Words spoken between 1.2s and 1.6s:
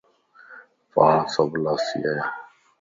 سڀ